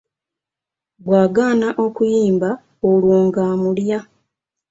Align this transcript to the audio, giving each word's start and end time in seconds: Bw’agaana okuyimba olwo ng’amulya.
Bw’agaana 1.05 1.67
okuyimba 1.85 2.49
olwo 2.89 3.15
ng’amulya. 3.25 3.99